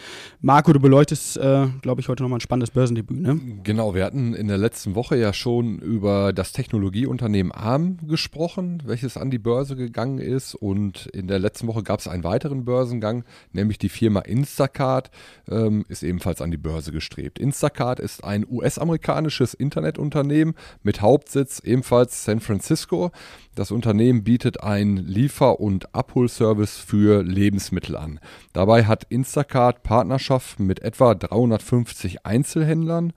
Marco, 0.41 0.73
du 0.73 0.81
beleuchtest, 0.81 1.37
äh, 1.37 1.67
glaube 1.83 2.01
ich, 2.01 2.09
heute 2.09 2.23
nochmal 2.23 2.39
ein 2.39 2.41
spannendes 2.41 2.71
Börsendebüt, 2.71 3.21
ne? 3.21 3.39
Genau, 3.63 3.95
wir 3.95 4.05
hatten 4.05 4.33
in 4.33 4.49
der 4.49 4.57
letzten 4.57 4.95
Woche 4.95 5.17
ja 5.17 5.35
schon 5.35 5.79
über 5.79 6.33
das 6.33 6.53
Technologieunternehmen 6.53 7.53
ARM 7.53 7.99
gesprochen, 8.09 8.83
welches 8.87 9.19
an 9.19 9.31
die 9.31 9.39
Börse 9.39 9.77
gegangen 9.77 10.19
ist. 10.19 10.55
Und 10.55 11.07
in 11.09 11.27
der 11.27 11.39
letzten 11.39 11.67
Woche 11.67 11.83
gab 11.83 12.01
es 12.01 12.09
einen 12.09 12.25
weiteren 12.25 12.65
Börsengang, 12.65 13.25
nämlich 13.53 13.77
die 13.79 13.91
Firma 13.91 14.21
Instacart 14.21 15.11
ähm, 15.51 15.85
ist 15.89 16.03
ebenfalls 16.03 16.41
an 16.41 16.51
die 16.51 16.57
Börse 16.57 16.93
gestrebt. 16.93 17.39
Instacart 17.39 18.01
ist 18.01 18.25
ein 18.25 18.47
US-amerikanisches 18.49 19.53
Internetunternehmen 19.53 20.55
mit 20.83 21.03
Hauptsitz 21.03 21.61
ebenfalls 21.61 22.25
San 22.25 22.41
Francisco. 22.41 23.11
Das 23.55 23.71
Unternehmen 23.71 24.25
bietet 24.25 24.63
einen 24.63 24.97
Liefer- 24.97 25.61
und 25.61 25.95
Abholservice 25.95 26.79
für 26.79 27.23
Lebensmittel 27.23 27.82
an. 27.91 28.21
Dabei 28.53 28.85
hat 28.85 29.05
Instacart 29.05 29.83
Partnerschaften 29.83 30.67
mit 30.67 30.81
etwa 30.81 31.15
350 31.15 32.25
Einzelhändlern, 32.25 33.13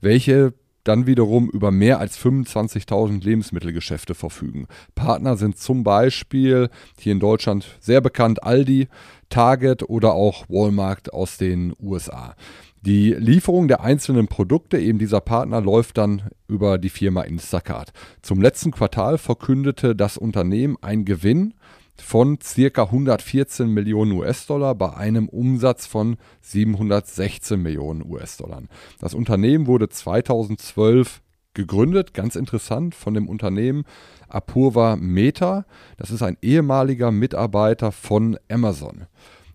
welche 0.00 0.54
dann 0.84 1.06
wiederum 1.06 1.48
über 1.48 1.70
mehr 1.70 1.98
als 1.98 2.18
25.000 2.18 3.24
Lebensmittelgeschäfte 3.24 4.14
verfügen. 4.14 4.66
Partner 4.94 5.36
sind 5.36 5.58
zum 5.58 5.82
Beispiel 5.82 6.68
hier 6.98 7.12
in 7.12 7.20
Deutschland 7.20 7.66
sehr 7.80 8.00
bekannt 8.00 8.42
Aldi, 8.42 8.88
Target 9.30 9.88
oder 9.88 10.12
auch 10.12 10.44
Walmart 10.48 11.12
aus 11.12 11.38
den 11.38 11.72
USA. 11.80 12.36
Die 12.82 13.14
Lieferung 13.14 13.66
der 13.66 13.80
einzelnen 13.80 14.28
Produkte 14.28 14.78
eben 14.78 14.98
dieser 14.98 15.22
Partner 15.22 15.62
läuft 15.62 15.96
dann 15.96 16.24
über 16.48 16.76
die 16.76 16.90
Firma 16.90 17.22
Instacart. 17.22 17.94
Zum 18.20 18.42
letzten 18.42 18.72
Quartal 18.72 19.16
verkündete 19.16 19.96
das 19.96 20.18
Unternehmen 20.18 20.76
einen 20.82 21.06
Gewinn 21.06 21.54
von 22.02 22.38
ca. 22.38 22.82
114 22.82 23.68
Millionen 23.68 24.12
US-Dollar 24.12 24.74
bei 24.74 24.94
einem 24.94 25.28
Umsatz 25.28 25.86
von 25.86 26.16
716 26.40 27.60
Millionen 27.60 28.04
US-Dollar. 28.04 28.62
Das 29.00 29.14
Unternehmen 29.14 29.66
wurde 29.66 29.88
2012 29.88 31.20
gegründet, 31.54 32.14
ganz 32.14 32.36
interessant, 32.36 32.94
von 32.94 33.14
dem 33.14 33.28
Unternehmen 33.28 33.84
Apurva 34.28 34.96
Meta. 34.96 35.64
Das 35.96 36.10
ist 36.10 36.22
ein 36.22 36.36
ehemaliger 36.42 37.12
Mitarbeiter 37.12 37.92
von 37.92 38.36
Amazon. 38.50 39.06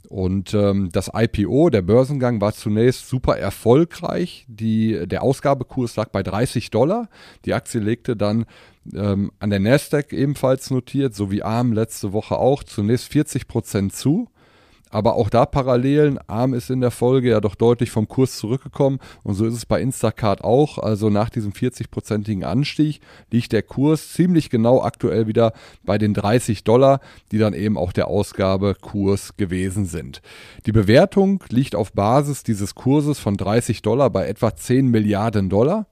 Und 0.10 0.56
ähm, 0.56 0.89
das 0.92 1.12
IPO, 1.13 1.70
der 1.70 1.84
Börsengang, 1.84 2.42
war 2.42 2.54
zunächst 2.54 3.08
super 3.08 3.38
erfolgreich. 3.38 4.44
Die, 4.48 5.06
der 5.08 5.22
Ausgabekurs 5.22 5.96
lag 5.98 6.10
bei 6.10 6.24
30 6.24 6.72
Dollar. 6.72 7.10
Die 7.46 7.54
Aktie 7.54 7.80
legte 7.80 8.16
dann 8.16 8.46
ähm, 8.92 9.32
an 9.38 9.51
der 9.51 9.60
Nasdaq 9.60 10.12
ebenfalls 10.12 10.72
notiert, 10.72 11.13
so 11.13 11.30
wie 11.30 11.44
ARM 11.44 11.74
letzte 11.74 12.12
Woche 12.12 12.38
auch, 12.38 12.63
zunächst 12.63 13.12
40 13.12 13.48
Prozent 13.48 13.94
zu. 13.94 14.30
Aber 14.89 15.15
auch 15.15 15.29
da 15.29 15.46
Parallelen. 15.46 16.19
ARM 16.27 16.53
ist 16.53 16.69
in 16.69 16.81
der 16.81 16.91
Folge 16.91 17.29
ja 17.29 17.41
doch 17.41 17.55
deutlich 17.55 17.91
vom 17.91 18.08
Kurs 18.08 18.38
zurückgekommen 18.38 19.00
und 19.24 19.36
so 19.36 19.46
ist 19.46 19.53
es 19.53 19.65
bei 19.65 19.81
Instacart 19.81 20.43
auch. 20.43 20.77
Also 20.77 21.10
nach 21.10 21.29
diesem 21.29 21.51
40-prozentigen 21.51 22.43
Anstieg 22.43 23.01
liegt 23.31 23.51
der 23.51 23.63
Kurs 23.63 24.13
ziemlich 24.13 24.50
genau 24.50 24.81
aktuell 24.81 25.27
wieder 25.27 25.53
bei 25.84 25.98
den 25.98 26.13
30 26.13 26.63
Dollar, 26.63 27.01
die 27.31 27.38
dann 27.38 27.53
eben 27.53 27.77
auch 27.77 27.91
der 27.91 28.08
Ausgabekurs 28.08 29.38
gewesen 29.38 29.86
sind. 29.86 30.22
Die 30.65 30.72
Bewertung 30.72 31.43
liegt 31.50 31.75
auf 31.75 31.93
Basis 31.93 32.43
dieses 32.43 32.75
Kurses 32.75 33.19
von 33.19 33.38
30 33.38 33.81
Dollar 33.81 34.10
bei 34.10 34.27
etwa 34.27 34.55
10 34.55 34.88
Milliarden 34.88 35.50
Dollar. 35.50 35.86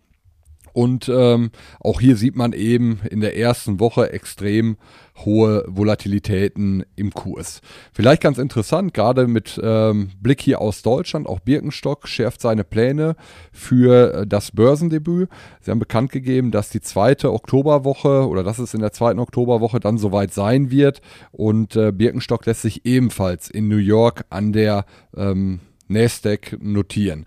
Und 0.77 1.09
ähm, 1.09 1.49
auch 1.79 2.01
hier 2.01 2.15
sieht 2.17 2.35
man 2.35 2.53
eben 2.53 2.99
in 3.09 3.19
der 3.19 3.35
ersten 3.35 3.79
Woche 3.79 4.13
extrem 4.13 4.77
hohe 5.25 5.65
Volatilitäten 5.67 6.85
im 6.95 7.09
Kurs. 7.15 7.61
Vielleicht 7.93 8.21
ganz 8.21 8.37
interessant, 8.37 8.93
gerade 8.93 9.25
mit 9.25 9.59
ähm, 9.63 10.11
Blick 10.21 10.39
hier 10.39 10.61
aus 10.61 10.83
Deutschland, 10.83 11.25
auch 11.25 11.39
Birkenstock 11.39 12.07
schärft 12.07 12.41
seine 12.41 12.63
Pläne 12.63 13.15
für 13.51 14.13
äh, 14.13 14.27
das 14.27 14.51
Börsendebüt. 14.51 15.29
Sie 15.61 15.71
haben 15.71 15.79
bekannt 15.79 16.11
gegeben, 16.11 16.51
dass 16.51 16.69
die 16.69 16.81
zweite 16.81 17.33
Oktoberwoche 17.33 18.27
oder 18.27 18.43
dass 18.43 18.59
es 18.59 18.75
in 18.75 18.81
der 18.81 18.91
zweiten 18.91 19.17
Oktoberwoche 19.17 19.79
dann 19.79 19.97
soweit 19.97 20.31
sein 20.31 20.69
wird. 20.69 21.01
Und 21.31 21.75
äh, 21.75 21.91
Birkenstock 21.91 22.45
lässt 22.45 22.61
sich 22.61 22.85
ebenfalls 22.85 23.49
in 23.49 23.67
New 23.67 23.77
York 23.77 24.25
an 24.29 24.53
der 24.53 24.85
ähm, 25.15 25.59
Nasdaq 25.87 26.55
notieren. 26.61 27.25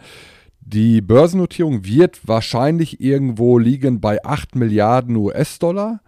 Die 0.72 1.00
Börsennotierung 1.00 1.84
wird 1.84 2.20
wahrscheinlich 2.28 3.00
irgendwo 3.00 3.58
liegen 3.58 4.00
bei 4.00 4.24
8 4.24 4.54
Milliarden 4.54 5.16
US-Dollar. 5.16 5.98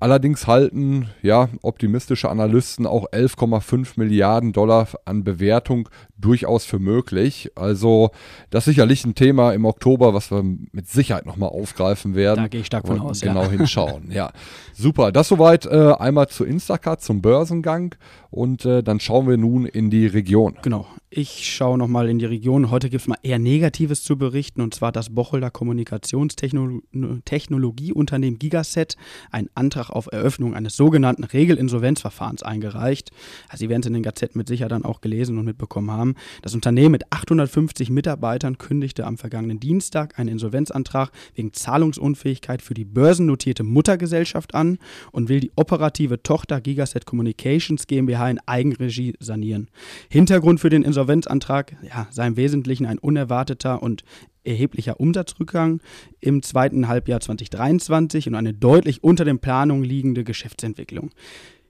Allerdings 0.00 0.48
halten 0.48 1.10
ja, 1.22 1.48
optimistische 1.62 2.28
Analysten 2.28 2.84
auch 2.84 3.06
11,5 3.12 3.90
Milliarden 3.94 4.52
Dollar 4.52 4.88
an 5.04 5.22
Bewertung 5.22 5.88
durchaus 6.18 6.64
für 6.64 6.80
möglich. 6.80 7.52
Also 7.54 8.10
das 8.50 8.66
ist 8.66 8.74
sicherlich 8.74 9.04
ein 9.04 9.14
Thema 9.14 9.52
im 9.52 9.64
Oktober, 9.64 10.14
was 10.14 10.32
wir 10.32 10.42
mit 10.42 10.88
Sicherheit 10.88 11.24
nochmal 11.24 11.50
aufgreifen 11.50 12.16
werden. 12.16 12.42
Da 12.42 12.48
gehe 12.48 12.62
ich 12.62 12.66
stark 12.66 12.88
von 12.88 12.98
aus. 12.98 13.20
Genau 13.20 13.44
ja. 13.44 13.50
hinschauen. 13.56 14.10
ja, 14.10 14.32
super. 14.74 15.12
Das 15.12 15.28
soweit 15.28 15.66
äh, 15.66 15.92
einmal 15.92 16.26
zu 16.26 16.44
Instacart, 16.44 17.00
zum 17.00 17.22
Börsengang. 17.22 17.94
Und 18.30 18.64
äh, 18.64 18.82
dann 18.82 18.98
schauen 18.98 19.28
wir 19.28 19.36
nun 19.36 19.64
in 19.64 19.90
die 19.90 20.08
Region. 20.08 20.58
Genau. 20.62 20.88
Ich 21.14 21.54
schaue 21.54 21.76
nochmal 21.76 22.08
in 22.08 22.18
die 22.18 22.24
Region. 22.24 22.70
Heute 22.70 22.88
gibt 22.88 23.02
es 23.02 23.06
mal 23.06 23.18
eher 23.22 23.38
Negatives 23.38 24.02
zu 24.02 24.16
berichten 24.16 24.62
und 24.62 24.72
zwar 24.72 24.92
das 24.92 25.10
Bocholder 25.10 25.50
Kommunikationstechnologieunternehmen 25.50 28.38
Gigaset 28.38 28.96
einen 29.30 29.50
Antrag 29.54 29.90
auf 29.90 30.08
Eröffnung 30.10 30.54
eines 30.54 30.74
sogenannten 30.74 31.24
Regelinsolvenzverfahrens 31.24 32.42
eingereicht. 32.42 33.10
Also 33.50 33.58
Sie 33.58 33.68
werden 33.68 33.82
es 33.82 33.88
in 33.88 33.92
den 33.92 34.02
Gazetten 34.02 34.38
mit 34.38 34.48
Sicherheit 34.48 34.72
dann 34.72 34.86
auch 34.86 35.02
gelesen 35.02 35.36
und 35.36 35.44
mitbekommen 35.44 35.90
haben. 35.90 36.14
Das 36.40 36.54
Unternehmen 36.54 36.92
mit 36.92 37.12
850 37.12 37.90
Mitarbeitern 37.90 38.56
kündigte 38.56 39.04
am 39.04 39.18
vergangenen 39.18 39.60
Dienstag 39.60 40.18
einen 40.18 40.30
Insolvenzantrag 40.30 41.10
wegen 41.34 41.52
Zahlungsunfähigkeit 41.52 42.62
für 42.62 42.72
die 42.72 42.86
börsennotierte 42.86 43.64
Muttergesellschaft 43.64 44.54
an 44.54 44.78
und 45.10 45.28
will 45.28 45.40
die 45.40 45.52
operative 45.56 46.22
Tochter 46.22 46.62
Gigaset 46.62 47.04
Communications 47.04 47.86
GmbH 47.86 48.30
in 48.30 48.40
Eigenregie 48.46 49.12
sanieren. 49.20 49.68
Hintergrund 50.08 50.58
für 50.58 50.70
den 50.70 50.82
Insolvenzantrag 50.82 51.01
Insolvenzantrag 51.02 51.76
ja, 51.82 52.06
sei 52.10 52.28
im 52.28 52.36
Wesentlichen 52.36 52.86
ein 52.86 52.98
unerwarteter 52.98 53.82
und 53.82 54.04
erheblicher 54.44 55.00
Umsatzrückgang 55.00 55.80
im 56.20 56.42
zweiten 56.42 56.86
Halbjahr 56.86 57.20
2023 57.20 58.28
und 58.28 58.36
eine 58.36 58.54
deutlich 58.54 59.02
unter 59.02 59.24
den 59.24 59.40
Planungen 59.40 59.84
liegende 59.84 60.22
Geschäftsentwicklung. 60.22 61.10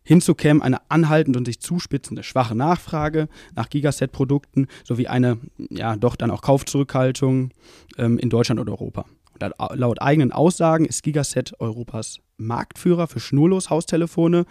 Hinzu 0.04 0.34
käme 0.34 0.62
eine 0.62 0.90
anhaltend 0.90 1.36
und 1.36 1.46
sich 1.46 1.60
zuspitzende 1.60 2.22
schwache 2.22 2.54
Nachfrage 2.54 3.28
nach 3.54 3.70
Gigaset-Produkten 3.70 4.66
sowie 4.84 5.06
eine, 5.06 5.38
ja, 5.70 5.96
doch 5.96 6.16
dann 6.16 6.30
auch 6.30 6.42
Kaufzurückhaltung 6.42 7.50
ähm, 7.96 8.18
in 8.18 8.28
Deutschland 8.28 8.60
und 8.60 8.68
Europa. 8.68 9.06
Und 9.32 9.78
laut 9.78 10.02
eigenen 10.02 10.32
Aussagen 10.32 10.84
ist 10.84 11.02
Gigaset 11.02 11.58
Europas 11.58 12.18
Marktführer 12.36 13.06
für 13.06 13.20
schnurlos 13.20 13.70
Haustelefone 13.70 14.44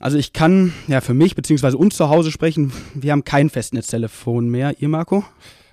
also 0.00 0.18
ich 0.18 0.32
kann 0.32 0.72
ja 0.88 1.00
für 1.00 1.14
mich 1.14 1.36
bzw. 1.36 1.76
uns 1.76 1.96
zu 1.96 2.08
Hause 2.08 2.32
sprechen. 2.32 2.72
Wir 2.94 3.12
haben 3.12 3.24
kein 3.24 3.50
Festnetztelefon 3.50 4.48
mehr. 4.48 4.74
Ihr, 4.80 4.88
Marco? 4.88 5.24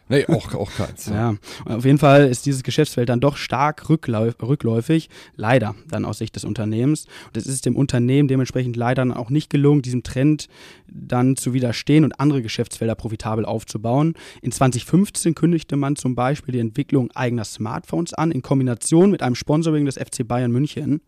Nee, 0.09 0.25
auch, 0.27 0.53
auch 0.53 0.71
keins. 0.71 1.07
ja. 1.07 1.35
ja, 1.67 1.75
auf 1.75 1.83
jeden 1.83 1.97
Fall 1.97 2.27
ist 2.29 2.45
dieses 2.45 2.63
Geschäftsfeld 2.63 3.09
dann 3.09 3.19
doch 3.19 3.35
stark 3.35 3.89
rückläufig, 3.89 5.09
leider 5.35 5.75
dann 5.89 6.05
aus 6.05 6.19
Sicht 6.19 6.35
des 6.35 6.45
Unternehmens. 6.45 7.07
Und 7.27 7.37
es 7.37 7.45
ist 7.45 7.65
dem 7.65 7.75
Unternehmen 7.75 8.27
dementsprechend 8.27 8.77
leider 8.77 9.01
dann 9.01 9.13
auch 9.13 9.29
nicht 9.29 9.49
gelungen, 9.49 9.81
diesem 9.81 10.03
Trend 10.03 10.47
dann 10.87 11.35
zu 11.35 11.53
widerstehen 11.53 12.05
und 12.05 12.19
andere 12.19 12.41
Geschäftsfelder 12.41 12.95
profitabel 12.95 13.45
aufzubauen. 13.45 14.13
In 14.41 14.51
2015 14.51 15.35
kündigte 15.35 15.75
man 15.75 15.97
zum 15.97 16.15
Beispiel 16.15 16.53
die 16.53 16.59
Entwicklung 16.59 17.11
eigener 17.11 17.43
Smartphones 17.43 18.13
an, 18.13 18.31
in 18.31 18.41
Kombination 18.41 19.11
mit 19.11 19.21
einem 19.21 19.35
Sponsoring 19.35 19.85
des 19.85 19.95
FC 19.95 20.25
Bayern 20.25 20.51
München. 20.51 21.01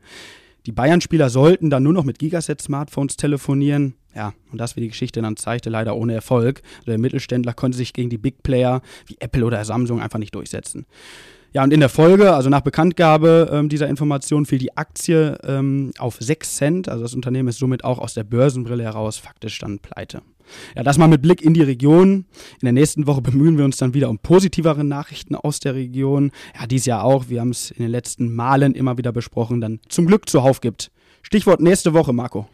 Die 0.65 0.71
Bayern-Spieler 0.71 1.29
sollten 1.29 1.69
dann 1.69 1.83
nur 1.83 1.93
noch 1.93 2.03
mit 2.03 2.19
Gigaset-Smartphones 2.19 3.17
telefonieren. 3.17 3.95
Ja, 4.15 4.33
und 4.51 4.59
das, 4.59 4.75
wie 4.75 4.81
die 4.81 4.87
Geschichte 4.89 5.21
dann 5.21 5.37
zeigte, 5.37 5.69
leider 5.69 5.95
ohne 5.95 6.13
Erfolg. 6.13 6.61
Der 6.87 6.97
Mittelständler 6.97 7.53
konnte 7.53 7.77
sich 7.77 7.93
gegen 7.93 8.09
die 8.09 8.17
Big 8.17 8.43
Player 8.43 8.81
wie 9.05 9.17
Apple 9.19 9.45
oder 9.45 9.63
Samsung 9.63 10.01
einfach 10.01 10.19
nicht 10.19 10.35
durchsetzen. 10.35 10.85
Ja, 11.51 11.63
und 11.63 11.73
in 11.73 11.79
der 11.79 11.89
Folge, 11.89 12.33
also 12.33 12.49
nach 12.49 12.61
Bekanntgabe 12.61 13.49
ähm, 13.51 13.69
dieser 13.69 13.87
Information, 13.87 14.45
fiel 14.45 14.59
die 14.59 14.77
Aktie 14.77 15.37
ähm, 15.43 15.91
auf 15.97 16.17
6 16.19 16.55
Cent. 16.55 16.89
Also 16.89 17.03
das 17.03 17.15
Unternehmen 17.15 17.49
ist 17.49 17.57
somit 17.57 17.83
auch 17.83 17.97
aus 17.97 18.13
der 18.13 18.23
Börsenbrille 18.23 18.83
heraus 18.83 19.17
faktisch 19.17 19.57
dann 19.57 19.79
pleite. 19.79 20.21
Ja, 20.75 20.83
das 20.83 20.97
mal 20.97 21.07
mit 21.07 21.21
Blick 21.21 21.41
in 21.41 21.53
die 21.53 21.61
Region. 21.61 22.25
In 22.61 22.65
der 22.65 22.73
nächsten 22.73 23.07
Woche 23.07 23.21
bemühen 23.21 23.57
wir 23.57 23.65
uns 23.65 23.77
dann 23.77 23.93
wieder 23.93 24.09
um 24.09 24.19
positivere 24.19 24.83
Nachrichten 24.83 25.35
aus 25.35 25.59
der 25.59 25.73
Region. 25.75 26.31
Ja, 26.59 26.67
dies 26.67 26.85
Jahr 26.85 27.03
auch. 27.03 27.29
Wir 27.29 27.41
haben 27.41 27.51
es 27.51 27.71
in 27.71 27.81
den 27.81 27.91
letzten 27.91 28.33
Malen 28.33 28.75
immer 28.75 28.97
wieder 28.97 29.11
besprochen, 29.11 29.61
dann 29.61 29.79
zum 29.89 30.05
Glück 30.05 30.29
zuhauf 30.29 30.61
gibt. 30.61 30.91
Stichwort 31.23 31.61
nächste 31.61 31.93
Woche, 31.93 32.13
Marco. 32.13 32.47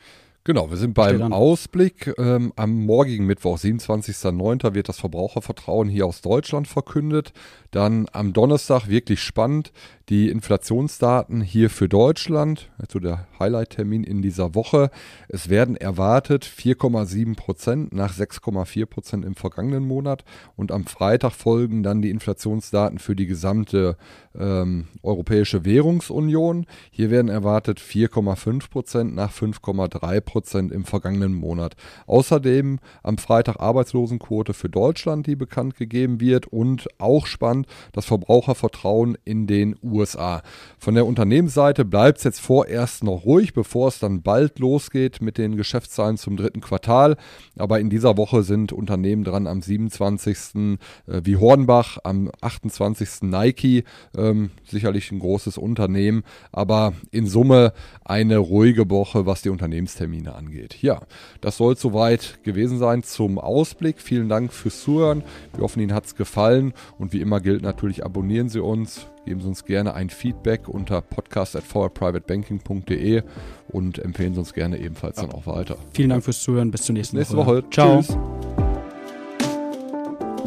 Genau, 0.47 0.69
wir 0.69 0.77
sind 0.77 0.93
beim 0.93 1.33
Ausblick. 1.33 2.13
Ähm, 2.19 2.53
am 2.55 2.85
morgigen 2.85 3.25
Mittwoch, 3.25 3.57
27.09., 3.57 4.75
wird 4.75 4.89
das 4.89 4.99
Verbrauchervertrauen 4.99 5.89
hier 5.89 6.05
aus 6.05 6.21
Deutschland 6.21 6.67
verkündet. 6.67 7.33
Dann 7.71 8.05
am 8.13 8.31
Donnerstag 8.31 8.87
wirklich 8.87 9.23
spannend 9.23 9.71
die 10.09 10.29
Inflationsdaten 10.29 11.41
hier 11.41 11.71
für 11.71 11.89
Deutschland, 11.89 12.69
also 12.77 12.99
der 12.99 13.27
Highlight-Termin 13.39 14.03
in 14.03 14.21
dieser 14.21 14.53
Woche. 14.53 14.91
Es 15.29 15.49
werden 15.49 15.75
erwartet 15.75 16.45
4,7 16.45 17.35
Prozent 17.35 17.91
nach 17.91 18.13
6,4 18.13 18.85
Prozent 18.85 19.25
im 19.25 19.33
vergangenen 19.33 19.83
Monat 19.87 20.23
und 20.55 20.71
am 20.71 20.85
Freitag 20.85 21.31
folgen 21.31 21.81
dann 21.81 22.03
die 22.03 22.11
Inflationsdaten 22.11 22.99
für 22.99 23.15
die 23.15 23.25
gesamte 23.25 23.97
ähm, 24.37 24.89
Europäische 25.01 25.65
Währungsunion. 25.65 26.67
Hier 26.91 27.09
werden 27.09 27.29
erwartet 27.29 27.79
4,5 27.79 28.69
Prozent 28.69 29.15
nach 29.15 29.33
5,3 29.33 30.21
Prozent 30.21 30.34
im 30.35 30.83
vergangenen 30.83 31.33
Monat. 31.33 31.75
Außerdem 32.07 32.79
am 33.03 33.17
Freitag 33.17 33.59
Arbeitslosenquote 33.59 34.53
für 34.53 34.69
Deutschland, 34.69 35.27
die 35.27 35.35
bekannt 35.35 35.77
gegeben 35.77 36.19
wird 36.19 36.47
und 36.47 36.87
auch 36.97 37.25
spannend 37.25 37.67
das 37.93 38.05
Verbrauchervertrauen 38.05 39.17
in 39.23 39.47
den 39.47 39.75
USA. 39.81 40.41
Von 40.77 40.95
der 40.95 41.05
Unternehmensseite 41.05 41.85
bleibt 41.85 42.17
es 42.17 42.25
jetzt 42.25 42.41
vorerst 42.41 43.03
noch 43.03 43.25
ruhig, 43.25 43.53
bevor 43.53 43.87
es 43.87 43.99
dann 43.99 44.21
bald 44.21 44.59
losgeht 44.59 45.21
mit 45.21 45.37
den 45.37 45.55
Geschäftszahlen 45.55 46.17
zum 46.17 46.35
dritten 46.35 46.61
Quartal. 46.61 47.15
Aber 47.57 47.79
in 47.79 47.89
dieser 47.89 48.17
Woche 48.17 48.43
sind 48.43 48.73
Unternehmen 48.73 49.23
dran 49.23 49.47
am 49.47 49.61
27. 49.61 50.77
Äh, 51.07 51.21
wie 51.23 51.37
Hornbach, 51.37 51.97
am 52.03 52.29
28. 52.41 53.21
Nike, 53.23 53.83
ähm, 54.17 54.51
sicherlich 54.67 55.11
ein 55.11 55.19
großes 55.19 55.57
Unternehmen, 55.57 56.23
aber 56.51 56.93
in 57.11 57.27
Summe 57.27 57.73
eine 58.03 58.37
ruhige 58.37 58.89
Woche, 58.89 59.25
was 59.25 59.41
die 59.41 59.49
Unternehmenstermine 59.49 60.24
angeht. 60.33 60.81
Ja, 60.81 61.01
das 61.41 61.57
soll 61.57 61.75
soweit 61.77 62.39
gewesen 62.43 62.79
sein 62.79 63.03
zum 63.03 63.37
Ausblick. 63.37 64.01
Vielen 64.01 64.29
Dank 64.29 64.53
fürs 64.53 64.81
Zuhören. 64.81 65.21
Wir 65.53 65.61
hoffen, 65.63 65.81
Ihnen 65.81 65.93
hat 65.93 66.05
es 66.05 66.15
gefallen 66.15 66.73
und 66.97 67.11
wie 67.13 67.21
immer 67.21 67.41
gilt 67.41 67.61
natürlich, 67.61 68.03
abonnieren 68.05 68.49
Sie 68.49 68.61
uns, 68.61 69.05
geben 69.25 69.41
Sie 69.41 69.47
uns 69.47 69.65
gerne 69.65 69.93
ein 69.93 70.09
Feedback 70.09 70.67
unter 70.67 71.01
podcast.forprivatebanking.de 71.01 73.21
und 73.67 73.99
empfehlen 73.99 74.33
Sie 74.33 74.39
uns 74.39 74.53
gerne 74.53 74.79
ebenfalls 74.79 75.17
dann 75.17 75.31
auch 75.31 75.45
weiter. 75.45 75.77
Vielen 75.93 76.09
Dank 76.09 76.23
fürs 76.23 76.41
Zuhören. 76.41 76.71
Bis 76.71 76.81
zur 76.83 76.93
nächsten, 76.93 77.17
nächste 77.17 77.35
Woche. 77.37 77.45
Woche. 77.45 77.63
Ciao. 77.69 78.01
Tschüss. 78.01 78.17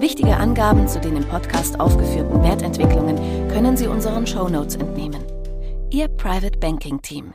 Wichtige 0.01 0.37
Angaben 0.37 0.87
zu 0.87 1.01
den 1.01 1.17
im 1.17 1.25
Podcast 1.25 1.81
aufgeführten 1.81 2.41
Wertentwicklungen 2.43 3.17
können 3.49 3.77
Sie 3.77 3.89
unseren 3.89 4.27
Shownotes 4.27 4.77
entnehmen. 4.77 5.21
Ihr 5.91 6.07
Private 6.07 6.57
Banking 6.59 7.03
Team. 7.03 7.35